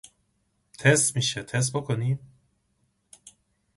Haselden's 0.83 1.11
points 1.11 1.71
were 1.89 1.93
immediately 1.93 2.17
disputed. 3.11 3.35